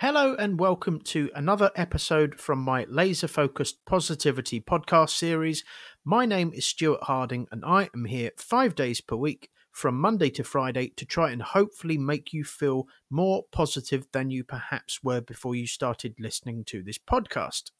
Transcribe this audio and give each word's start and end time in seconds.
Hello 0.00 0.36
and 0.36 0.60
welcome 0.60 1.00
to 1.00 1.28
another 1.34 1.72
episode 1.74 2.36
from 2.36 2.60
my 2.60 2.86
laser 2.88 3.26
focused 3.26 3.84
positivity 3.84 4.60
podcast 4.60 5.10
series. 5.10 5.64
My 6.04 6.24
name 6.24 6.52
is 6.54 6.64
Stuart 6.66 7.02
Harding 7.02 7.48
and 7.50 7.64
I 7.64 7.90
am 7.92 8.04
here 8.04 8.30
five 8.36 8.76
days 8.76 9.00
per 9.00 9.16
week 9.16 9.50
from 9.72 9.98
Monday 9.98 10.30
to 10.30 10.44
Friday 10.44 10.90
to 10.90 11.04
try 11.04 11.32
and 11.32 11.42
hopefully 11.42 11.98
make 11.98 12.32
you 12.32 12.44
feel 12.44 12.86
more 13.10 13.42
positive 13.50 14.06
than 14.12 14.30
you 14.30 14.44
perhaps 14.44 15.02
were 15.02 15.20
before 15.20 15.56
you 15.56 15.66
started 15.66 16.14
listening 16.20 16.62
to 16.66 16.80
this 16.80 16.98
podcast. 16.98 17.72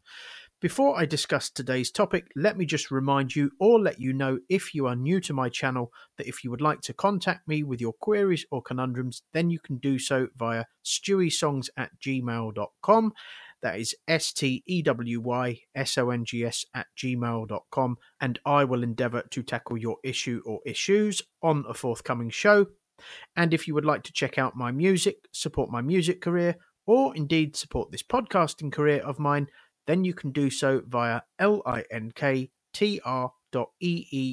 Before 0.61 0.99
I 0.99 1.05
discuss 1.05 1.51
today's 1.51 1.93
topic, 1.93 2.33
let 2.35 2.59
me 2.59 2.67
just 2.67 2.91
remind 2.91 3.37
you 3.37 3.53
or 3.61 3.79
let 3.79 4.01
you 4.01 4.13
know 4.13 4.41
if 4.49 4.75
you 4.75 4.87
are 4.89 4.97
new 4.97 5.21
to 5.21 5.33
my 5.33 5.49
channel 5.49 5.93
that 6.17 6.27
if 6.27 6.43
you 6.43 6.51
would 6.51 6.61
like 6.61 6.81
to 6.81 6.93
contact 6.93 7.47
me 7.47 7.63
with 7.63 7.81
your 7.81 7.93
queries 7.93 8.45
or 8.51 8.61
conundrums, 8.61 9.23
then 9.33 9.51
you 9.51 9.61
can 9.61 9.77
do 9.77 10.01
so 10.01 10.27
via 10.37 10.65
stewysongs 10.85 11.69
at 11.77 11.91
gmail.com. 12.01 13.13
That 13.63 13.79
is 13.79 13.95
S 14.09 14.33
T 14.33 14.65
E 14.67 14.83
W 14.83 15.21
Y 15.21 15.61
S 15.77 15.97
O 15.97 16.11
N 16.11 16.25
G 16.25 16.45
S 16.45 16.65
at 16.75 16.89
gmail.com. 16.97 17.97
And 18.21 18.41
I 18.45 18.65
will 18.65 18.83
endeavour 18.83 19.23
to 19.31 19.43
tackle 19.45 19.79
your 19.79 19.99
issue 20.03 20.43
or 20.45 20.59
issues 20.67 21.23
on 21.41 21.67
a 21.69 21.75
forthcoming 21.75 22.31
show. 22.31 22.67
And 23.37 23.55
if 23.55 23.69
you 23.69 23.75
would 23.75 23.85
like 23.85 24.03
to 24.03 24.13
check 24.13 24.39
out 24.39 24.57
my 24.57 24.73
music, 24.73 25.19
support 25.31 25.71
my 25.71 25.83
music 25.83 26.21
career, 26.21 26.57
or 26.85 27.15
indeed 27.15 27.55
support 27.55 27.93
this 27.93 28.03
podcasting 28.03 28.73
career 28.73 29.01
of 29.03 29.21
mine, 29.21 29.47
then 29.89 30.05
you 30.05 30.13
can 30.13 30.31
do 30.31 30.51
so 30.51 30.83
via 30.87 31.23
linktr.ee 31.41 32.51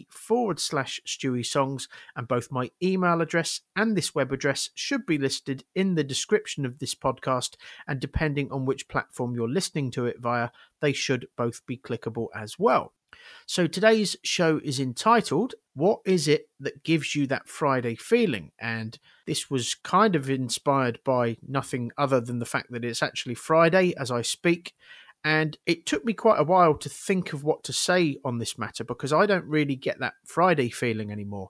forward 0.10 0.60
slash 0.60 1.00
Stewy 1.08 1.46
Songs, 1.46 1.88
and 2.14 2.28
both 2.28 2.52
my 2.52 2.70
email 2.84 3.22
address 3.22 3.62
and 3.74 3.96
this 3.96 4.14
web 4.14 4.34
address 4.34 4.70
should 4.76 5.06
be 5.06 5.18
listed 5.18 5.64
in 5.74 5.96
the 5.96 6.04
description 6.04 6.66
of 6.66 6.80
this 6.80 6.94
podcast. 6.94 7.56
And 7.88 8.02
depending 8.02 8.52
on 8.52 8.66
which 8.66 8.90
platform 8.90 9.34
you're 9.34 9.48
listening 9.48 9.92
to 9.92 10.06
it 10.06 10.20
via, 10.20 10.50
they 10.82 10.92
should 10.92 11.28
both 11.38 11.66
be 11.66 11.78
clickable 11.78 12.28
as 12.36 12.60
well. 12.60 12.92
So 13.46 13.66
today's 13.66 14.18
show 14.24 14.60
is 14.62 14.78
entitled 14.80 15.56
What 15.74 16.00
is 16.06 16.28
it 16.28 16.50
that 16.60 16.84
gives 16.84 17.16
you 17.16 17.28
that 17.28 17.48
Friday 17.48 17.96
feeling? 17.96 18.52
And 18.60 19.00
this 19.26 19.50
was 19.50 19.74
kind 19.74 20.18
of 20.18 20.30
inspired 20.30 21.00
by 21.06 21.38
nothing 21.48 21.92
other 21.98 22.20
than 22.20 22.40
the 22.40 22.46
fact 22.46 22.72
that 22.72 22.84
it's 22.84 23.02
actually 23.02 23.36
Friday 23.36 23.94
as 23.98 24.12
I 24.12 24.22
speak. 24.22 24.74
And 25.26 25.58
it 25.66 25.88
took 25.88 26.06
me 26.06 26.14
quite 26.14 26.40
a 26.40 26.44
while 26.44 26.76
to 26.76 26.88
think 26.88 27.34
of 27.34 27.44
what 27.44 27.64
to 27.64 27.74
say 27.74 28.20
on 28.24 28.38
this 28.38 28.60
matter 28.60 28.84
because 28.84 29.12
I 29.12 29.26
don't 29.26 29.46
really 29.46 29.76
get 29.76 29.98
that 30.00 30.14
Friday 30.24 30.70
feeling 30.70 31.12
anymore. 31.12 31.50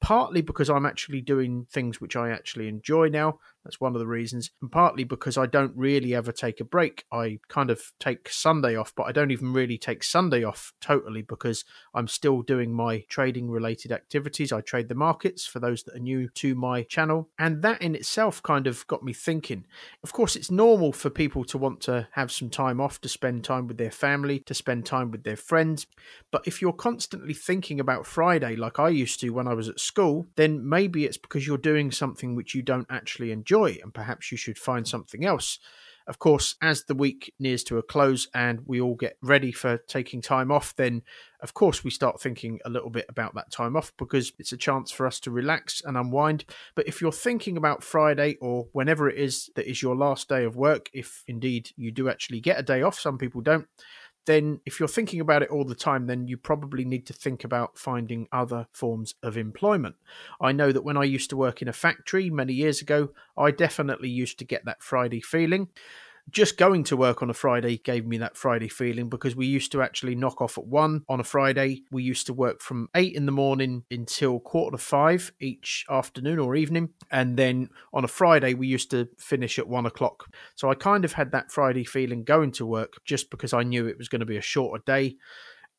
Partly 0.00 0.40
because 0.40 0.70
I'm 0.70 0.86
actually 0.86 1.20
doing 1.20 1.66
things 1.68 2.00
which 2.00 2.14
I 2.14 2.30
actually 2.30 2.68
enjoy 2.68 3.08
now. 3.08 3.40
That's 3.64 3.80
one 3.80 3.94
of 3.94 3.98
the 3.98 4.06
reasons. 4.06 4.50
And 4.62 4.72
partly 4.72 5.04
because 5.04 5.36
I 5.36 5.44
don't 5.46 5.76
really 5.76 6.14
ever 6.14 6.32
take 6.32 6.60
a 6.60 6.64
break. 6.64 7.04
I 7.12 7.40
kind 7.48 7.70
of 7.70 7.92
take 8.00 8.30
Sunday 8.30 8.76
off, 8.76 8.94
but 8.96 9.02
I 9.04 9.12
don't 9.12 9.30
even 9.30 9.52
really 9.52 9.76
take 9.76 10.02
Sunday 10.02 10.42
off 10.42 10.72
totally 10.80 11.22
because 11.22 11.64
I'm 11.94 12.08
still 12.08 12.40
doing 12.40 12.72
my 12.72 13.04
trading 13.08 13.50
related 13.50 13.92
activities. 13.92 14.52
I 14.52 14.62
trade 14.62 14.88
the 14.88 14.94
markets 14.94 15.46
for 15.46 15.60
those 15.60 15.82
that 15.82 15.96
are 15.96 16.00
new 16.00 16.28
to 16.36 16.54
my 16.54 16.84
channel. 16.84 17.28
And 17.38 17.62
that 17.62 17.82
in 17.82 17.94
itself 17.94 18.42
kind 18.42 18.66
of 18.66 18.86
got 18.86 19.02
me 19.02 19.12
thinking. 19.12 19.66
Of 20.02 20.12
course, 20.12 20.34
it's 20.34 20.50
normal 20.50 20.92
for 20.92 21.10
people 21.10 21.44
to 21.44 21.58
want 21.58 21.80
to 21.82 22.08
have 22.12 22.32
some 22.32 22.48
time 22.48 22.80
off 22.80 23.00
to 23.02 23.08
spend 23.08 23.44
time 23.44 23.66
with 23.66 23.76
their 23.76 23.90
family, 23.90 24.38
to 24.40 24.54
spend 24.54 24.86
time 24.86 25.10
with 25.10 25.24
their 25.24 25.36
friends. 25.36 25.86
But 26.30 26.46
if 26.46 26.62
you're 26.62 26.72
constantly 26.72 27.34
thinking 27.34 27.80
about 27.80 28.06
Friday, 28.06 28.56
like 28.56 28.78
I 28.78 28.88
used 28.88 29.20
to 29.20 29.30
when 29.30 29.48
I 29.48 29.54
was 29.54 29.68
at 29.68 29.80
school, 29.80 30.28
then 30.36 30.66
maybe 30.66 31.04
it's 31.04 31.18
because 31.18 31.46
you're 31.46 31.58
doing 31.58 31.90
something 31.90 32.34
which 32.34 32.54
you 32.54 32.62
don't 32.62 32.86
actually 32.88 33.30
enjoy 33.30 33.47
enjoy, 33.48 33.78
and 33.82 33.94
perhaps 33.94 34.30
you 34.30 34.38
should 34.38 34.58
find 34.58 34.86
something 34.86 35.24
else. 35.24 35.58
Of 36.06 36.18
course, 36.18 36.54
as 36.62 36.84
the 36.84 36.94
week 36.94 37.34
nears 37.38 37.62
to 37.64 37.76
a 37.76 37.82
close 37.82 38.28
and 38.34 38.60
we 38.64 38.80
all 38.80 38.94
get 38.94 39.18
ready 39.22 39.52
for 39.52 39.76
taking 39.76 40.22
time 40.22 40.50
off, 40.50 40.74
then 40.74 41.02
of 41.42 41.52
course 41.52 41.84
we 41.84 41.90
start 41.90 42.18
thinking 42.18 42.60
a 42.64 42.70
little 42.70 42.88
bit 42.88 43.04
about 43.10 43.34
that 43.34 43.52
time 43.52 43.76
off 43.76 43.92
because 43.98 44.32
it's 44.38 44.52
a 44.52 44.56
chance 44.56 44.90
for 44.90 45.06
us 45.06 45.20
to 45.20 45.30
relax 45.30 45.82
and 45.84 45.98
unwind. 45.98 46.46
But 46.74 46.88
if 46.88 47.02
you're 47.02 47.12
thinking 47.12 47.58
about 47.58 47.84
Friday 47.84 48.38
or 48.40 48.68
whenever 48.72 49.10
it 49.10 49.18
is 49.18 49.50
that 49.54 49.68
is 49.68 49.82
your 49.82 49.94
last 49.94 50.30
day 50.30 50.44
of 50.44 50.56
work, 50.56 50.88
if 50.94 51.24
indeed 51.26 51.72
you 51.76 51.90
do 51.90 52.08
actually 52.08 52.40
get 52.40 52.58
a 52.58 52.62
day 52.62 52.80
off, 52.80 52.98
some 52.98 53.18
people 53.18 53.42
don't, 53.42 53.68
then 54.28 54.60
if 54.66 54.78
you're 54.78 54.88
thinking 54.88 55.20
about 55.20 55.42
it 55.42 55.48
all 55.48 55.64
the 55.64 55.74
time, 55.74 56.06
then 56.06 56.28
you 56.28 56.36
probably 56.36 56.84
need 56.84 57.06
to 57.06 57.14
think 57.14 57.44
about 57.44 57.78
finding 57.78 58.28
other 58.30 58.66
forms 58.72 59.14
of 59.22 59.38
employment. 59.38 59.96
I 60.38 60.52
know 60.52 60.70
that 60.70 60.84
when 60.84 60.98
I 60.98 61.04
used 61.04 61.30
to 61.30 61.36
work 61.36 61.62
in 61.62 61.68
a 61.68 61.72
factory 61.72 62.28
many 62.28 62.52
years 62.52 62.82
ago, 62.82 63.14
I 63.38 63.50
definitely 63.50 64.10
used 64.10 64.38
to 64.38 64.44
get 64.44 64.66
that 64.66 64.82
Friday 64.82 65.22
feeling 65.22 65.68
just 66.30 66.56
going 66.56 66.84
to 66.84 66.96
work 66.96 67.22
on 67.22 67.30
a 67.30 67.34
Friday 67.34 67.78
gave 67.78 68.06
me 68.06 68.18
that 68.18 68.36
Friday 68.36 68.68
feeling 68.68 69.08
because 69.08 69.34
we 69.34 69.46
used 69.46 69.72
to 69.72 69.82
actually 69.82 70.14
knock 70.14 70.40
off 70.40 70.58
at 70.58 70.66
one 70.66 71.02
on 71.08 71.20
a 71.20 71.24
Friday. 71.24 71.82
We 71.90 72.02
used 72.02 72.26
to 72.26 72.34
work 72.34 72.60
from 72.60 72.88
eight 72.94 73.14
in 73.14 73.26
the 73.26 73.32
morning 73.32 73.84
until 73.90 74.40
quarter 74.40 74.76
to 74.76 74.82
five 74.82 75.32
each 75.40 75.84
afternoon 75.88 76.38
or 76.38 76.54
evening. 76.54 76.90
And 77.10 77.36
then 77.36 77.70
on 77.92 78.04
a 78.04 78.08
Friday, 78.08 78.54
we 78.54 78.66
used 78.66 78.90
to 78.90 79.08
finish 79.18 79.58
at 79.58 79.68
one 79.68 79.86
o'clock. 79.86 80.26
So 80.54 80.70
I 80.70 80.74
kind 80.74 81.04
of 81.04 81.12
had 81.12 81.32
that 81.32 81.50
Friday 81.50 81.84
feeling 81.84 82.24
going 82.24 82.52
to 82.52 82.66
work 82.66 82.94
just 83.04 83.30
because 83.30 83.52
I 83.52 83.62
knew 83.62 83.86
it 83.86 83.98
was 83.98 84.08
going 84.08 84.20
to 84.20 84.26
be 84.26 84.36
a 84.36 84.42
shorter 84.42 84.82
day. 84.84 85.16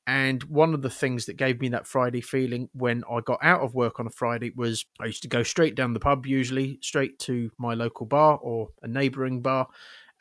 And 0.08 0.42
one 0.46 0.74
of 0.74 0.82
the 0.82 0.90
things 0.90 1.28
that 1.28 1.38
gave 1.38 1.62
me 1.62 1.70
that 1.70 1.86
Friday 1.86 2.22
feeling 2.22 2.70
when 2.74 3.04
I 3.12 3.20
got 3.20 3.38
out 3.44 3.62
of 3.62 3.76
work 3.76 4.00
on 4.00 4.08
a 4.08 4.10
Friday 4.10 4.52
was 4.56 4.86
I 5.00 5.06
used 5.06 5.22
to 5.22 5.28
go 5.28 5.44
straight 5.44 5.76
down 5.76 5.94
the 5.94 6.00
pub, 6.00 6.26
usually 6.26 6.80
straight 6.82 7.20
to 7.20 7.52
my 7.60 7.76
local 7.76 8.08
bar 8.08 8.40
or 8.42 8.70
a 8.82 8.88
neighbouring 8.88 9.44
bar, 9.44 9.68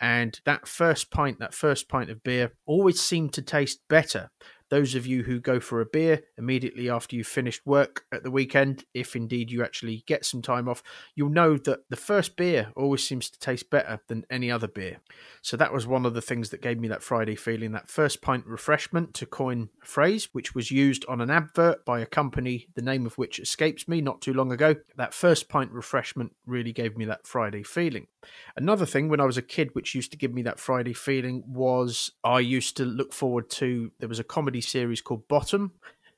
and 0.01 0.41
that 0.45 0.69
first 0.69 1.11
pint, 1.11 1.39
that 1.39 1.55
first 1.55 1.89
pint 1.89 2.11
of 2.11 2.23
beer, 2.23 2.53
always 2.67 3.01
seemed 3.01 3.33
to 3.35 3.43
taste 3.43 3.81
better 3.89 4.31
those 4.71 4.95
of 4.95 5.07
you 5.07 5.23
who 5.23 5.41
go 5.41 5.61
for 5.61 5.81
a 5.81 5.87
beer 5.87 6.23
immediately 6.37 6.91
after 6.91 7.17
you've 7.17 7.27
finished 7.27 7.67
work 7.67 8.05
at 8.13 8.23
the 8.23 8.31
weekend, 8.31 8.85
if 8.93 9.17
indeed 9.17 9.51
you 9.51 9.63
actually 9.63 10.05
get 10.07 10.25
some 10.25 10.43
time 10.43 10.69
off, 10.69 10.83
you'll 11.15 11.31
know 11.31 11.57
that 11.57 11.89
the 11.89 11.97
first 11.97 12.37
beer 12.37 12.73
always 12.77 13.07
seems 13.07 13.31
to 13.31 13.39
taste 13.39 13.71
better 13.71 14.01
than 14.09 14.25
any 14.31 14.51
other 14.51 14.69
beer. 14.69 14.99
So 15.43 15.57
that 15.57 15.73
was 15.73 15.87
one 15.87 16.05
of 16.05 16.15
the 16.15 16.21
things 16.21 16.51
that 16.51 16.63
gave 16.63 16.79
me 16.79 16.89
that 16.89 17.03
Friday 17.03 17.35
feeling, 17.35 17.73
that 17.73 17.89
first 17.89 18.21
pint 18.21 18.47
refreshment, 18.47 19.15
to 19.15 19.27
coin 19.27 19.71
a 19.83 19.87
phrase, 19.87 20.29
which 20.33 20.55
was 20.55 20.71
used 20.71 21.05
on 21.09 21.21
an 21.21 21.31
advert 21.31 21.85
by 21.85 22.01
a 22.01 22.07
company, 22.07 22.69
the 22.75 22.83
name 22.83 23.07
of 23.07 23.17
which 23.17 23.39
escapes 23.39 23.89
me 23.89 24.01
not 24.01 24.21
too 24.21 24.35
long 24.35 24.53
ago. 24.53 24.77
That 24.97 25.15
first 25.15 25.49
pint 25.49 25.73
refreshment 25.73 26.33
really 26.47 26.73
gave 26.73 26.97
me 26.97 27.05
that 27.07 27.27
Friday 27.27 27.63
feeling. 27.63 28.09
Another 28.57 28.87
thing 28.87 29.09
when 29.09 29.21
I 29.21 29.25
was 29.25 29.37
a 29.37 29.43
kid, 29.43 29.75
which 29.75 29.95
used 29.95 30.11
to 30.13 30.19
give 30.19 30.33
me 30.33 30.43
that 30.43 30.61
Friday 30.61 30.93
feeling, 30.93 31.43
was 31.47 32.13
I 32.25 32.41
used 32.41 32.77
to 32.79 32.85
look 32.85 33.13
forward 33.13 33.51
to, 33.51 33.93
there 33.99 34.09
was 34.09 34.19
a 34.19 34.25
comedy 34.25 34.61
series 34.61 35.01
called 35.01 35.29
Bottom. 35.29 35.73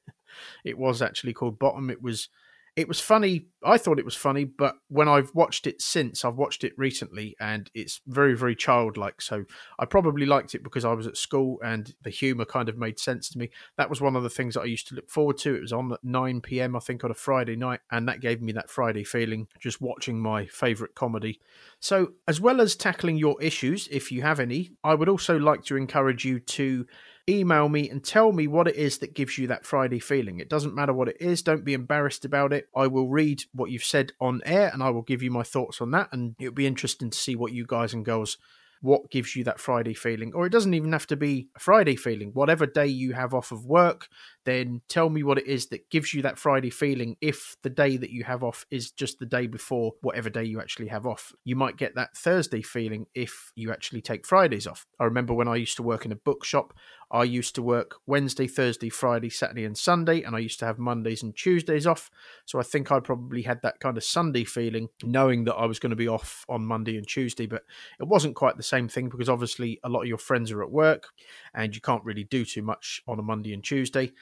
it 0.65 0.79
was 0.79 1.03
actually 1.03 1.33
called 1.33 1.59
Bottom. 1.59 1.91
It 1.91 2.03
was 2.03 2.29
it 2.77 2.89
was 2.89 3.01
funny. 3.01 3.47
I 3.65 3.79
thought 3.79 3.99
it 3.99 4.05
was 4.05 4.17
funny, 4.17 4.45
but 4.45 4.77
when 4.89 5.09
I've 5.09 5.35
watched 5.35 5.67
it 5.67 5.83
since, 5.83 6.25
I've 6.25 6.37
watched 6.37 6.65
it 6.65 6.73
recently, 6.77 7.37
and 7.41 7.71
it's 7.75 8.01
very, 8.07 8.35
very 8.37 8.55
childlike. 8.55 9.21
So 9.21 9.45
I 9.79 9.85
probably 9.85 10.25
liked 10.25 10.55
it 10.55 10.63
because 10.63 10.85
I 10.85 10.93
was 10.93 11.07
at 11.07 11.17
school 11.17 11.59
and 11.65 11.95
the 12.03 12.11
humour 12.11 12.45
kind 12.45 12.69
of 12.69 12.79
made 12.79 12.99
sense 12.99 13.29
to 13.31 13.39
me. 13.39 13.51
That 13.77 13.91
was 13.91 14.01
one 14.01 14.17
of 14.17 14.23
the 14.23 14.31
things 14.31 14.55
that 14.55 14.63
I 14.63 14.67
used 14.67 14.89
to 14.89 14.95
look 14.95 15.11
forward 15.11 15.39
to. 15.39 15.55
It 15.55 15.63
was 15.63 15.73
on 15.73 15.93
at 15.93 16.05
9 16.05 16.41
p.m., 16.41 16.77
I 16.77 16.81
think, 16.81 17.05
on 17.05 17.11
a 17.11 17.15
Friday 17.15 17.57
night, 17.57 17.81
and 17.91 18.09
that 18.09 18.21
gave 18.21 18.41
me 18.41 18.53
that 18.53 18.71
Friday 18.71 19.05
feeling 19.05 19.49
just 19.59 19.81
watching 19.81 20.21
my 20.21 20.47
favourite 20.47 20.95
comedy. 20.95 21.41
So, 21.81 22.13
as 22.29 22.41
well 22.41 22.61
as 22.61 22.77
tackling 22.77 23.17
your 23.17 23.41
issues, 23.43 23.89
if 23.91 24.13
you 24.13 24.23
have 24.23 24.41
any, 24.41 24.73
I 24.85 24.95
would 24.95 25.09
also 25.09 25.39
like 25.39 25.65
to 25.65 25.77
encourage 25.77 26.25
you 26.25 26.41
to 26.41 26.87
email 27.29 27.69
me 27.69 27.89
and 27.89 28.03
tell 28.03 28.33
me 28.33 28.47
what 28.47 28.69
it 28.69 28.77
is 28.77 28.99
that 28.99 29.15
gives 29.15 29.39
you 29.39 29.47
that 29.49 29.65
Friday 29.65 29.99
feeling. 29.99 30.41
It 30.41 30.49
doesn't 30.49 30.75
matter 30.75 30.93
what 30.93 31.09
it 31.09 31.17
is, 31.21 31.43
don't 31.43 31.65
be 31.65 31.75
embarrassed 31.75 32.25
about 32.25 32.53
it. 32.53 32.69
I 32.75 32.87
will 32.87 33.09
read 33.09 33.43
what 33.53 33.71
you've 33.71 33.85
said 33.85 34.13
on 34.21 34.41
air 34.45 34.71
and 34.73 34.83
I 34.83 34.91
will 34.91 35.03
give 35.03 35.23
you 35.23 35.31
my 35.31 35.43
thoughts 35.43 35.81
on 35.81 35.91
that. 35.93 36.09
And 36.13 36.35
it'll 36.39 36.53
be 36.53 36.67
interesting 36.67 37.11
to 37.11 37.19
see 37.19 37.37
what 37.37 37.53
you 37.53 37.65
guys 37.67 37.93
and 37.93 38.05
girls 38.05 38.37
what 38.83 39.11
gives 39.11 39.37
you 39.37 39.45
that 39.45 39.61
Friday 39.61 39.95
feeling. 39.95 40.33
Or 40.35 40.47
it 40.47 40.51
doesn't 40.51 40.75
even 40.75 40.93
have 40.93 41.07
to 41.09 41.17
be 41.17 41.49
a 41.57 41.61
Friday 41.61 41.97
feeling. 41.97 42.31
Whatever 42.33 42.67
day 42.67 42.87
you 42.87 43.13
have 43.13 43.35
off 43.35 43.53
of 43.53 43.67
work, 43.67 44.09
then 44.45 44.81
tell 44.89 45.11
me 45.11 45.23
what 45.23 45.39
it 45.39 45.47
is 45.47 45.67
that 45.67 45.91
gives 45.91 46.15
you 46.15 46.23
that 46.23 46.39
Friday 46.39 46.71
feeling 46.71 47.17
if 47.21 47.57
the 47.63 47.71
day 47.71 47.97
that 47.97 48.11
you 48.11 48.25
have 48.25 48.43
off 48.43 48.65
is 48.71 48.91
just 48.91 49.19
the 49.19 49.27
day 49.27 49.47
before 49.47 49.93
whatever 50.01 50.31
day 50.31 50.45
you 50.45 50.61
actually 50.61 50.89
have 50.89 51.07
off. 51.07 51.33
You 51.45 51.57
might 51.57 51.77
get 51.77 51.95
that 51.95 52.17
Thursday 52.17 52.63
feeling 52.63 53.07
if 53.15 53.53
you 53.55 53.71
actually 53.71 54.01
take 54.01 54.27
Fridays 54.27 54.67
off. 54.67 54.87
I 54.99 55.05
remember 55.05 55.35
when 55.35 55.49
I 55.49 55.57
used 55.57 55.77
to 55.77 55.83
work 55.83 56.07
in 56.07 56.13
a 56.13 56.17
bookshop, 56.17 56.73
I 57.11 57.25
used 57.25 57.55
to 57.57 57.63
work 57.63 57.97
Wednesday, 58.07 58.47
Thursday, 58.47 58.89
Friday, 58.89 59.31
Saturday, 59.31 59.65
and 59.65 59.77
Sunday, 59.77 60.23
and 60.23 60.37
I 60.37 60.39
used 60.39 60.61
to 60.61 60.65
have 60.65 60.79
Mondays 60.79 61.23
and 61.23 61.35
Tuesdays 61.35 61.87
off. 61.87 62.11
So 62.45 62.61
I 62.61 62.63
think 62.63 62.93
I 62.93 63.01
probably 63.01 63.43
had 63.43 63.63
that 63.63 63.81
kind 63.81 63.97
of 63.97 64.05
Sunday 64.05 64.45
feeling, 64.45 64.89
knowing 65.03 65.45
that 65.45 65.55
I 65.55 65.67
was 65.67 65.81
going 65.81 65.91
to 65.91 65.97
be 65.97 66.09
off 66.09 66.45
on 66.49 66.65
Monday 66.65 66.97
and 66.97 67.07
Tuesday. 67.07 67.47
But 67.47 67.65
it 67.99 68.07
wasn't 68.07 68.37
quite 68.37 68.57
the 68.57 68.63
same 68.63 68.89
thing 68.89 69.09
because 69.09 69.29
obviously 69.29 69.81
a 69.83 69.89
lot 69.89 70.03
of 70.03 70.09
your 70.09 70.19
friends 70.19 70.53
are 70.53 70.63
at 70.63 70.71
work 70.71 71.09
and 71.53 71.75
you 71.75 71.81
can't 71.81 72.05
really 72.05 72.25
do 72.25 72.45
too 72.45 72.63
much 72.63 73.03
on 73.09 73.19
a 73.19 73.23
Monday 73.23 73.53
and 73.53 73.65
Tuesday. 73.65 74.13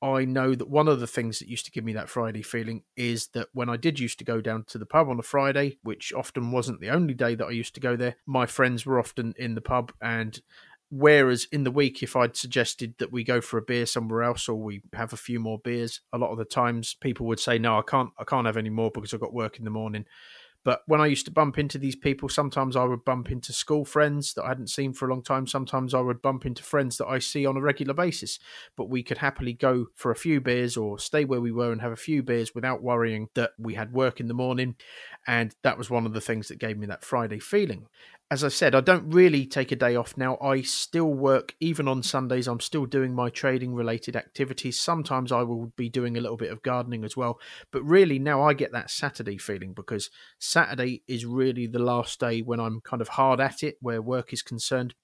I 0.00 0.24
know 0.24 0.54
that 0.54 0.70
one 0.70 0.86
of 0.86 1.00
the 1.00 1.08
things 1.08 1.40
that 1.40 1.48
used 1.48 1.64
to 1.64 1.72
give 1.72 1.84
me 1.84 1.92
that 1.94 2.08
Friday 2.08 2.42
feeling 2.42 2.84
is 2.96 3.28
that 3.28 3.48
when 3.52 3.68
I 3.68 3.76
did 3.76 3.98
used 3.98 4.18
to 4.20 4.24
go 4.24 4.40
down 4.40 4.64
to 4.68 4.78
the 4.78 4.86
pub 4.86 5.08
on 5.08 5.18
a 5.18 5.24
Friday, 5.24 5.78
which 5.82 6.12
often 6.12 6.52
wasn't 6.52 6.80
the 6.80 6.90
only 6.90 7.14
day 7.14 7.34
that 7.34 7.46
I 7.46 7.50
used 7.50 7.74
to 7.74 7.80
go 7.80 7.96
there, 7.96 8.14
my 8.24 8.46
friends 8.46 8.86
were 8.86 9.00
often 9.00 9.34
in 9.36 9.56
the 9.56 9.60
pub 9.60 9.92
and 10.00 10.40
Whereas 10.90 11.46
in 11.52 11.64
the 11.64 11.70
week, 11.70 12.02
if 12.02 12.16
I'd 12.16 12.36
suggested 12.36 12.94
that 12.98 13.12
we 13.12 13.22
go 13.22 13.40
for 13.40 13.58
a 13.58 13.62
beer 13.62 13.84
somewhere 13.84 14.22
else 14.22 14.48
or 14.48 14.54
we 14.54 14.82
have 14.94 15.12
a 15.12 15.18
few 15.18 15.38
more 15.38 15.58
beers, 15.58 16.00
a 16.12 16.18
lot 16.18 16.30
of 16.30 16.38
the 16.38 16.46
times 16.46 16.94
people 16.94 17.26
would 17.26 17.40
say, 17.40 17.58
"No, 17.58 17.78
I 17.78 17.82
can't. 17.82 18.10
I 18.18 18.24
can't 18.24 18.46
have 18.46 18.56
any 18.56 18.70
more 18.70 18.90
because 18.90 19.12
I've 19.12 19.20
got 19.20 19.34
work 19.34 19.58
in 19.58 19.64
the 19.64 19.70
morning." 19.70 20.06
But 20.64 20.82
when 20.86 21.00
I 21.00 21.06
used 21.06 21.24
to 21.26 21.30
bump 21.30 21.56
into 21.58 21.78
these 21.78 21.96
people, 21.96 22.28
sometimes 22.28 22.74
I 22.74 22.84
would 22.84 23.04
bump 23.04 23.30
into 23.30 23.52
school 23.52 23.84
friends 23.84 24.34
that 24.34 24.44
I 24.44 24.48
hadn't 24.48 24.68
seen 24.68 24.92
for 24.92 25.06
a 25.06 25.10
long 25.10 25.22
time. 25.22 25.46
Sometimes 25.46 25.94
I 25.94 26.00
would 26.00 26.20
bump 26.20 26.44
into 26.44 26.62
friends 26.62 26.98
that 26.98 27.06
I 27.06 27.20
see 27.20 27.46
on 27.46 27.56
a 27.56 27.60
regular 27.60 27.94
basis. 27.94 28.38
But 28.76 28.90
we 28.90 29.02
could 29.02 29.18
happily 29.18 29.52
go 29.52 29.86
for 29.94 30.10
a 30.10 30.16
few 30.16 30.40
beers 30.40 30.76
or 30.76 30.98
stay 30.98 31.24
where 31.24 31.40
we 31.40 31.52
were 31.52 31.70
and 31.72 31.80
have 31.80 31.92
a 31.92 31.96
few 31.96 32.22
beers 32.22 32.54
without 32.54 32.82
worrying 32.82 33.28
that 33.34 33.52
we 33.56 33.74
had 33.74 33.92
work 33.92 34.20
in 34.20 34.28
the 34.28 34.34
morning. 34.34 34.74
And 35.26 35.54
that 35.62 35.78
was 35.78 35.90
one 35.90 36.06
of 36.06 36.12
the 36.12 36.20
things 36.20 36.48
that 36.48 36.58
gave 36.58 36.76
me 36.76 36.86
that 36.88 37.04
Friday 37.04 37.38
feeling 37.38 37.86
as 38.30 38.44
I 38.44 38.48
said, 38.48 38.74
I 38.74 38.82
don't 38.82 39.10
really 39.10 39.46
take 39.46 39.72
a 39.72 39.76
day 39.76 39.96
off 39.96 40.16
now. 40.18 40.36
I 40.42 40.60
still 40.60 41.14
work, 41.14 41.54
even 41.60 41.88
on 41.88 42.02
Sundays, 42.02 42.46
I'm 42.46 42.60
still 42.60 42.84
doing 42.84 43.14
my 43.14 43.30
trading 43.30 43.74
related 43.74 44.16
activities. 44.16 44.78
Sometimes 44.78 45.32
I 45.32 45.42
will 45.42 45.72
be 45.76 45.88
doing 45.88 46.16
a 46.16 46.20
little 46.20 46.36
bit 46.36 46.52
of 46.52 46.62
gardening 46.62 47.04
as 47.04 47.16
well. 47.16 47.40
But 47.70 47.82
really, 47.84 48.18
now 48.18 48.42
I 48.42 48.52
get 48.52 48.70
that 48.72 48.90
Saturday 48.90 49.38
feeling 49.38 49.72
because 49.72 50.10
Saturday 50.38 51.02
is 51.08 51.24
really 51.24 51.66
the 51.66 51.78
last 51.78 52.20
day 52.20 52.42
when 52.42 52.60
I'm 52.60 52.82
kind 52.82 53.00
of 53.00 53.08
hard 53.08 53.40
at 53.40 53.62
it, 53.62 53.78
where 53.80 54.02
work 54.02 54.34
is 54.34 54.42
concerned. 54.42 54.94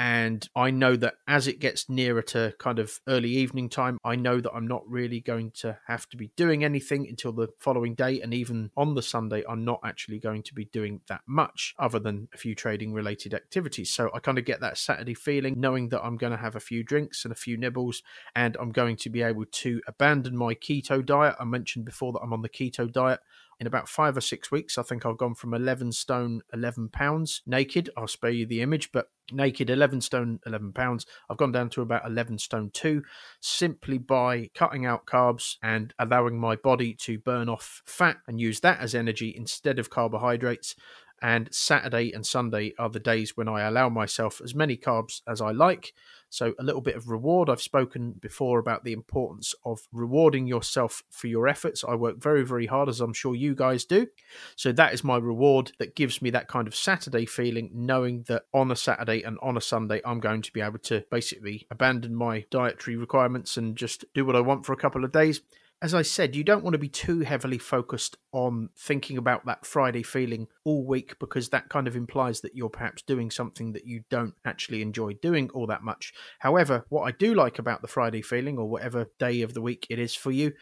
And 0.00 0.48
I 0.56 0.70
know 0.70 0.96
that 0.96 1.16
as 1.28 1.46
it 1.46 1.60
gets 1.60 1.90
nearer 1.90 2.22
to 2.22 2.54
kind 2.58 2.78
of 2.78 3.00
early 3.06 3.32
evening 3.32 3.68
time, 3.68 3.98
I 4.02 4.16
know 4.16 4.40
that 4.40 4.54
I'm 4.54 4.66
not 4.66 4.88
really 4.88 5.20
going 5.20 5.50
to 5.56 5.76
have 5.88 6.08
to 6.08 6.16
be 6.16 6.30
doing 6.36 6.64
anything 6.64 7.06
until 7.06 7.32
the 7.32 7.48
following 7.58 7.94
day. 7.94 8.22
And 8.22 8.32
even 8.32 8.70
on 8.78 8.94
the 8.94 9.02
Sunday, 9.02 9.44
I'm 9.46 9.62
not 9.62 9.80
actually 9.84 10.18
going 10.18 10.42
to 10.44 10.54
be 10.54 10.64
doing 10.64 11.02
that 11.08 11.20
much 11.26 11.74
other 11.78 11.98
than 11.98 12.28
a 12.32 12.38
few 12.38 12.54
trading 12.54 12.94
related 12.94 13.34
activities. 13.34 13.90
So 13.90 14.08
I 14.14 14.20
kind 14.20 14.38
of 14.38 14.46
get 14.46 14.62
that 14.62 14.78
Saturday 14.78 15.12
feeling, 15.12 15.60
knowing 15.60 15.90
that 15.90 16.02
I'm 16.02 16.16
going 16.16 16.32
to 16.32 16.38
have 16.38 16.56
a 16.56 16.60
few 16.60 16.82
drinks 16.82 17.26
and 17.26 17.32
a 17.32 17.36
few 17.36 17.58
nibbles, 17.58 18.02
and 18.34 18.56
I'm 18.58 18.72
going 18.72 18.96
to 18.96 19.10
be 19.10 19.20
able 19.20 19.44
to 19.44 19.82
abandon 19.86 20.34
my 20.34 20.54
keto 20.54 21.04
diet. 21.04 21.36
I 21.38 21.44
mentioned 21.44 21.84
before 21.84 22.14
that 22.14 22.20
I'm 22.20 22.32
on 22.32 22.40
the 22.40 22.48
keto 22.48 22.90
diet 22.90 23.20
in 23.60 23.66
about 23.66 23.88
five 23.88 24.16
or 24.16 24.20
six 24.20 24.50
weeks. 24.50 24.78
I 24.78 24.82
think 24.82 25.04
I've 25.04 25.18
gone 25.18 25.34
from 25.34 25.54
11 25.54 25.92
stone, 25.92 26.40
11 26.52 26.88
pounds 26.88 27.42
naked. 27.46 27.90
I'll 27.96 28.08
spare 28.08 28.30
you 28.30 28.46
the 28.46 28.62
image, 28.62 28.90
but 28.90 29.10
naked 29.32 29.70
11 29.70 30.00
stone 30.00 30.40
11 30.44 30.72
pounds 30.72 31.06
i've 31.28 31.36
gone 31.36 31.52
down 31.52 31.70
to 31.70 31.82
about 31.82 32.04
11 32.04 32.36
stone 32.36 32.68
2 32.72 33.00
simply 33.38 33.96
by 33.96 34.50
cutting 34.56 34.84
out 34.84 35.06
carbs 35.06 35.54
and 35.62 35.94
allowing 36.00 36.36
my 36.36 36.56
body 36.56 36.94
to 36.94 37.16
burn 37.16 37.48
off 37.48 37.80
fat 37.86 38.16
and 38.26 38.40
use 38.40 38.58
that 38.58 38.80
as 38.80 38.92
energy 38.92 39.32
instead 39.36 39.78
of 39.78 39.88
carbohydrates 39.88 40.74
and 41.22 41.48
Saturday 41.52 42.12
and 42.12 42.26
Sunday 42.26 42.72
are 42.78 42.88
the 42.88 42.98
days 42.98 43.36
when 43.36 43.48
I 43.48 43.62
allow 43.62 43.88
myself 43.88 44.40
as 44.42 44.54
many 44.54 44.76
carbs 44.76 45.20
as 45.28 45.40
I 45.40 45.50
like. 45.50 45.92
So, 46.30 46.54
a 46.58 46.62
little 46.62 46.80
bit 46.80 46.96
of 46.96 47.10
reward. 47.10 47.50
I've 47.50 47.60
spoken 47.60 48.12
before 48.12 48.58
about 48.58 48.84
the 48.84 48.92
importance 48.92 49.54
of 49.64 49.88
rewarding 49.92 50.46
yourself 50.46 51.02
for 51.10 51.26
your 51.26 51.48
efforts. 51.48 51.84
I 51.86 51.96
work 51.96 52.22
very, 52.22 52.44
very 52.44 52.66
hard, 52.66 52.88
as 52.88 53.00
I'm 53.00 53.12
sure 53.12 53.34
you 53.34 53.54
guys 53.54 53.84
do. 53.84 54.06
So, 54.56 54.72
that 54.72 54.94
is 54.94 55.04
my 55.04 55.16
reward 55.16 55.72
that 55.78 55.96
gives 55.96 56.22
me 56.22 56.30
that 56.30 56.48
kind 56.48 56.66
of 56.66 56.74
Saturday 56.74 57.26
feeling, 57.26 57.70
knowing 57.74 58.22
that 58.28 58.44
on 58.54 58.70
a 58.70 58.76
Saturday 58.76 59.22
and 59.22 59.38
on 59.42 59.56
a 59.56 59.60
Sunday, 59.60 60.00
I'm 60.04 60.20
going 60.20 60.42
to 60.42 60.52
be 60.52 60.60
able 60.60 60.78
to 60.78 61.04
basically 61.10 61.66
abandon 61.70 62.14
my 62.14 62.46
dietary 62.50 62.96
requirements 62.96 63.56
and 63.56 63.76
just 63.76 64.04
do 64.14 64.24
what 64.24 64.36
I 64.36 64.40
want 64.40 64.64
for 64.64 64.72
a 64.72 64.76
couple 64.76 65.04
of 65.04 65.12
days 65.12 65.42
as 65.82 65.94
I 65.94 66.02
said, 66.02 66.36
you 66.36 66.44
don't 66.44 66.62
want 66.62 66.74
to 66.74 66.78
be 66.78 66.90
too 66.90 67.20
heavily 67.20 67.56
focused 67.56 68.18
on 68.32 68.68
thinking 68.76 69.16
about 69.16 69.46
that 69.46 69.64
Friday 69.64 70.02
feeling 70.02 70.46
all 70.62 70.86
week 70.86 71.18
because 71.18 71.48
that 71.48 71.70
kind 71.70 71.88
of 71.88 71.96
implies 71.96 72.42
that 72.42 72.54
you're 72.54 72.68
perhaps 72.68 73.00
doing 73.00 73.30
something 73.30 73.72
that 73.72 73.86
you 73.86 74.02
don't 74.10 74.34
actually 74.44 74.82
enjoy 74.82 75.14
doing 75.14 75.48
all 75.54 75.66
that 75.66 75.82
much. 75.82 76.12
However, 76.40 76.84
what 76.90 77.04
I 77.04 77.12
do 77.12 77.34
like 77.34 77.58
about 77.58 77.80
the 77.80 77.88
Friday 77.88 78.20
feeling, 78.20 78.58
or 78.58 78.68
whatever 78.68 79.10
day 79.18 79.40
of 79.40 79.54
the 79.54 79.62
week 79.62 79.86
it 79.88 79.98
is 79.98 80.14
for 80.14 80.30
you, 80.30 80.52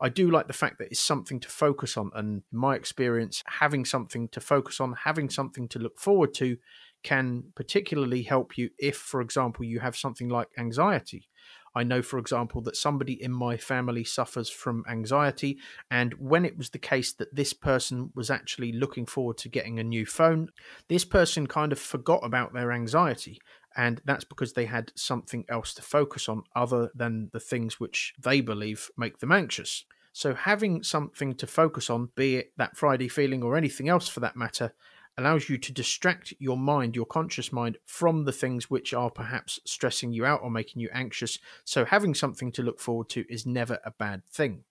I 0.00 0.10
do 0.10 0.30
like 0.30 0.46
the 0.46 0.52
fact 0.52 0.78
that 0.78 0.92
it's 0.92 1.00
something 1.00 1.40
to 1.40 1.48
focus 1.48 1.96
on. 1.96 2.12
And 2.14 2.42
my 2.52 2.76
experience, 2.76 3.42
having 3.46 3.84
something 3.84 4.28
to 4.28 4.40
focus 4.40 4.78
on, 4.80 4.92
having 5.04 5.28
something 5.28 5.66
to 5.68 5.80
look 5.80 5.98
forward 5.98 6.34
to, 6.34 6.56
can 7.02 7.44
particularly 7.54 8.22
help 8.22 8.58
you 8.58 8.70
if, 8.78 8.96
for 8.96 9.20
example, 9.20 9.64
you 9.64 9.80
have 9.80 9.96
something 9.96 10.28
like 10.28 10.48
anxiety 10.58 11.28
I 11.74 11.84
know, 11.84 12.02
for 12.02 12.18
example, 12.18 12.60
that 12.62 12.76
somebody 12.76 13.22
in 13.22 13.32
my 13.32 13.56
family 13.56 14.04
suffers 14.04 14.50
from 14.50 14.84
anxiety. 14.90 15.58
And 15.90 16.14
when 16.14 16.44
it 16.44 16.56
was 16.56 16.70
the 16.70 16.78
case 16.78 17.12
that 17.12 17.34
this 17.34 17.52
person 17.52 18.10
was 18.14 18.30
actually 18.30 18.72
looking 18.72 19.06
forward 19.06 19.38
to 19.38 19.48
getting 19.48 19.78
a 19.78 19.84
new 19.84 20.04
phone, 20.04 20.48
this 20.88 21.04
person 21.04 21.46
kind 21.46 21.70
of 21.72 21.78
forgot 21.78 22.20
about 22.24 22.52
their 22.52 22.72
anxiety. 22.72 23.40
And 23.76 24.00
that's 24.04 24.24
because 24.24 24.54
they 24.54 24.64
had 24.64 24.90
something 24.96 25.44
else 25.48 25.72
to 25.74 25.82
focus 25.82 26.28
on 26.28 26.42
other 26.56 26.90
than 26.96 27.30
the 27.32 27.38
things 27.40 27.78
which 27.78 28.14
they 28.18 28.40
believe 28.40 28.90
make 28.96 29.18
them 29.18 29.30
anxious. 29.30 29.84
So, 30.12 30.34
having 30.34 30.82
something 30.82 31.34
to 31.34 31.46
focus 31.46 31.88
on, 31.88 32.08
be 32.16 32.36
it 32.36 32.52
that 32.56 32.76
Friday 32.76 33.06
feeling 33.06 33.44
or 33.44 33.56
anything 33.56 33.88
else 33.88 34.08
for 34.08 34.18
that 34.18 34.36
matter, 34.36 34.72
allows 35.18 35.48
you 35.48 35.58
to 35.58 35.72
distract 35.72 36.32
your 36.38 36.56
mind, 36.56 36.96
your 36.96 37.04
conscious 37.04 37.52
mind, 37.52 37.76
from 37.84 38.24
the 38.24 38.32
things 38.32 38.70
which 38.70 38.94
are 38.94 39.10
perhaps 39.10 39.60
stressing 39.66 40.12
you 40.12 40.24
out 40.24 40.40
or 40.42 40.50
making 40.50 40.80
you 40.80 40.88
anxious. 40.92 41.38
So, 41.64 41.84
having 41.84 42.14
something 42.14 42.52
to 42.52 42.62
look 42.62 42.80
forward 42.80 43.08
to 43.10 43.24
is 43.28 43.44
never 43.44 43.78
a 43.84 43.90
bad 43.90 44.22
thing. 44.30 44.64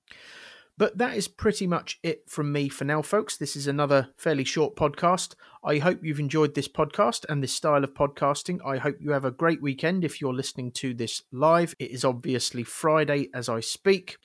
But 0.78 1.00
that 1.00 1.18
is 1.18 1.28
pretty 1.28 1.66
much 1.66 2.00
it 2.04 2.30
from 2.30 2.52
me 2.52 2.70
for 2.70 2.86
now, 2.86 3.02
folks. 3.02 3.36
This 3.36 3.56
is 3.56 3.66
another 3.66 4.10
fairly 4.16 4.44
short 4.44 4.76
podcast. 4.76 5.34
I 5.64 5.80
hope 5.80 6.04
you've 6.04 6.20
enjoyed 6.20 6.54
this 6.54 6.68
podcast 6.68 7.26
and 7.28 7.42
this 7.42 7.54
style 7.54 7.84
of 7.84 7.96
podcasting. 7.96 8.60
I 8.64 8.78
hope 8.78 8.98
you 9.00 9.12
have 9.12 9.26
a 9.26 9.32
great 9.32 9.62
weekend 9.62 10.06
if 10.06 10.22
you're 10.22 10.36
listening 10.36 10.72
to 10.74 10.94
this 10.94 11.24
live. 11.32 11.74
It 11.80 11.90
is 11.90 12.06
obviously 12.06 12.64
Friday 12.64 13.30
as 13.34 13.50
I 13.50 13.60
speak. 13.60 14.18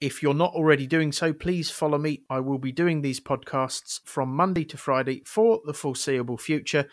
If 0.00 0.22
you're 0.22 0.32
not 0.32 0.54
already 0.54 0.86
doing 0.86 1.12
so, 1.12 1.34
please 1.34 1.70
follow 1.70 1.98
me. 1.98 2.22
I 2.30 2.40
will 2.40 2.56
be 2.58 2.72
doing 2.72 3.02
these 3.02 3.20
podcasts 3.20 4.00
from 4.06 4.34
Monday 4.34 4.64
to 4.64 4.78
Friday 4.78 5.22
for 5.26 5.60
the 5.66 5.74
foreseeable 5.74 6.38
future. 6.38 6.86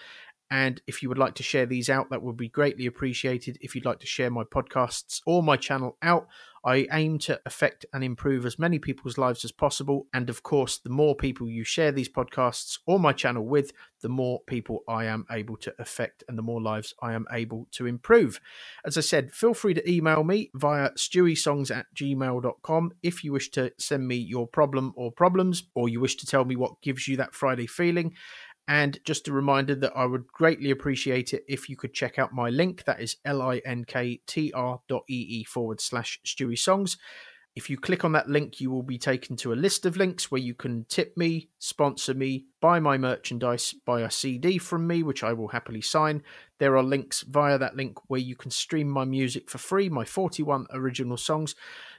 And 0.49 0.81
if 0.87 1.03
you 1.03 1.09
would 1.09 1.17
like 1.17 1.35
to 1.35 1.43
share 1.43 1.65
these 1.65 1.89
out, 1.89 2.09
that 2.09 2.21
would 2.21 2.37
be 2.37 2.49
greatly 2.49 2.85
appreciated. 2.85 3.57
If 3.61 3.75
you'd 3.75 3.85
like 3.85 3.99
to 3.99 4.07
share 4.07 4.29
my 4.29 4.43
podcasts 4.43 5.21
or 5.25 5.43
my 5.43 5.57
channel 5.57 5.97
out, 6.01 6.27
I 6.67 6.87
aim 6.91 7.17
to 7.19 7.39
affect 7.45 7.85
and 7.93 8.03
improve 8.03 8.45
as 8.45 8.59
many 8.59 8.77
people's 8.77 9.17
lives 9.17 9.45
as 9.45 9.53
possible. 9.53 10.07
And 10.13 10.29
of 10.29 10.43
course, 10.43 10.77
the 10.77 10.89
more 10.89 11.15
people 11.15 11.47
you 11.47 11.63
share 11.63 11.93
these 11.93 12.09
podcasts 12.09 12.79
or 12.85 12.99
my 12.99 13.13
channel 13.13 13.45
with, 13.45 13.71
the 14.01 14.09
more 14.09 14.41
people 14.47 14.83
I 14.87 15.05
am 15.05 15.25
able 15.31 15.55
to 15.57 15.73
affect 15.79 16.23
and 16.27 16.37
the 16.37 16.41
more 16.41 16.61
lives 16.61 16.93
I 17.01 17.13
am 17.13 17.25
able 17.31 17.67
to 17.71 17.85
improve. 17.85 18.41
As 18.85 18.97
I 18.97 19.01
said, 19.01 19.31
feel 19.31 19.53
free 19.53 19.75
to 19.75 19.89
email 19.89 20.23
me 20.25 20.51
via 20.53 20.91
stewysongs 20.91 21.75
at 21.75 21.87
gmail.com 21.95 22.91
if 23.01 23.23
you 23.23 23.31
wish 23.31 23.49
to 23.51 23.71
send 23.77 24.07
me 24.07 24.15
your 24.15 24.47
problem 24.47 24.93
or 24.95 25.11
problems, 25.11 25.63
or 25.73 25.87
you 25.87 25.99
wish 25.99 26.17
to 26.17 26.25
tell 26.25 26.43
me 26.45 26.55
what 26.55 26.81
gives 26.81 27.07
you 27.07 27.17
that 27.17 27.33
Friday 27.33 27.67
feeling. 27.67 28.13
And 28.67 28.99
just 29.05 29.27
a 29.27 29.33
reminder 29.33 29.75
that 29.75 29.93
I 29.95 30.05
would 30.05 30.27
greatly 30.27 30.71
appreciate 30.71 31.33
it 31.33 31.45
if 31.47 31.69
you 31.69 31.77
could 31.77 31.93
check 31.93 32.19
out 32.19 32.33
my 32.33 32.49
link. 32.49 32.83
That 32.83 32.99
is 32.99 33.15
linktr.ee 33.25 34.13
forward 35.45 35.79
slash 35.79 36.19
Stewy 36.25 36.57
Songs. 36.59 36.97
If 37.57 37.71
you 37.71 37.77
click 37.77 38.05
on 38.05 38.11
that 38.11 38.29
link, 38.29 38.61
you 38.61 38.69
will 38.69 38.83
be 38.83 38.99
taken 38.99 39.35
to 39.37 39.51
a 39.51 39.55
list 39.55 39.87
of 39.87 39.97
links 39.97 40.29
where 40.29 40.39
you 40.39 40.53
can 40.53 40.85
tip 40.89 41.17
me, 41.17 41.49
sponsor 41.57 42.13
me, 42.13 42.45
buy 42.61 42.79
my 42.79 42.99
merchandise, 42.99 43.73
buy 43.83 44.01
a 44.01 44.11
CD 44.11 44.59
from 44.59 44.85
me, 44.85 45.01
which 45.01 45.23
I 45.23 45.33
will 45.33 45.47
happily 45.47 45.81
sign. 45.81 46.21
There 46.59 46.77
are 46.77 46.83
links 46.83 47.23
via 47.23 47.57
that 47.57 47.75
link 47.75 47.97
where 48.09 48.19
you 48.19 48.35
can 48.35 48.51
stream 48.51 48.87
my 48.87 49.05
music 49.05 49.49
for 49.49 49.57
free, 49.57 49.89
my 49.89 50.05
41 50.05 50.67
original 50.71 51.17
songs 51.17 51.55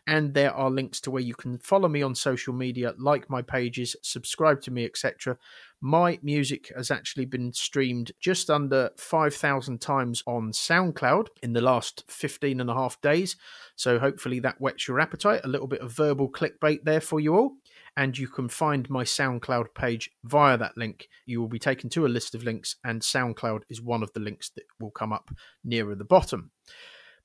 and 0.08 0.32
there 0.32 0.54
are 0.54 0.70
links 0.70 1.02
to 1.02 1.10
where 1.10 1.22
you 1.22 1.34
can 1.34 1.58
follow 1.58 1.86
me 1.86 2.00
on 2.00 2.14
social 2.14 2.54
media, 2.54 2.94
like 2.98 3.28
my 3.28 3.42
pages, 3.42 3.94
subscribe 4.02 4.62
to 4.62 4.70
me, 4.70 4.86
etc. 4.86 5.36
My 5.82 6.18
music 6.22 6.72
has 6.74 6.90
actually 6.90 7.26
been 7.26 7.52
streamed 7.52 8.12
just 8.18 8.48
under 8.48 8.88
5,000 8.96 9.82
times 9.82 10.22
on 10.26 10.52
SoundCloud 10.52 11.26
in 11.42 11.52
the 11.52 11.60
last 11.60 12.04
15 12.08 12.58
and 12.58 12.70
a 12.70 12.74
half 12.74 12.98
days. 13.02 13.36
So 13.76 13.98
hopefully 13.98 14.40
that 14.40 14.58
whets 14.58 14.88
your 14.88 14.98
appetite. 14.98 15.42
A 15.44 15.48
little 15.48 15.68
bit 15.68 15.82
of 15.82 15.92
verbal 15.92 16.30
clickbait 16.30 16.84
there 16.84 17.02
for 17.02 17.20
you 17.20 17.36
all. 17.36 17.52
And 17.94 18.16
you 18.16 18.28
can 18.28 18.48
find 18.48 18.88
my 18.88 19.04
SoundCloud 19.04 19.74
page 19.74 20.10
via 20.24 20.56
that 20.56 20.78
link. 20.78 21.10
You 21.26 21.42
will 21.42 21.48
be 21.48 21.58
taken 21.58 21.90
to 21.90 22.06
a 22.06 22.08
list 22.08 22.34
of 22.34 22.44
links, 22.44 22.76
and 22.82 23.02
SoundCloud 23.02 23.64
is 23.68 23.82
one 23.82 24.02
of 24.02 24.12
the 24.14 24.20
links 24.20 24.48
that 24.56 24.64
will 24.80 24.92
come 24.92 25.12
up 25.12 25.30
nearer 25.64 25.94
the 25.94 26.04
bottom. 26.04 26.52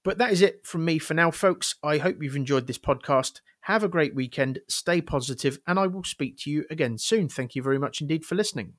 But 0.04 0.18
that 0.18 0.32
is 0.32 0.42
it 0.42 0.66
from 0.66 0.86
me 0.86 1.00
for 1.00 1.14
now, 1.14 1.32
folks. 1.32 1.76
I 1.82 1.98
hope 1.98 2.22
you've 2.22 2.36
enjoyed 2.36 2.68
this 2.68 2.78
podcast. 2.78 3.40
Have 3.62 3.84
a 3.84 3.88
great 3.88 4.14
weekend, 4.14 4.60
stay 4.68 5.02
positive, 5.02 5.60
and 5.66 5.80
I 5.80 5.88
will 5.88 6.04
speak 6.04 6.38
to 6.40 6.52
you 6.52 6.66
again 6.70 6.98
soon. 6.98 7.30
Thank 7.30 7.56
you 7.56 7.64
very 7.64 7.80
much 7.80 8.02
indeed 8.02 8.26
for 8.26 8.36
listening. 8.36 8.74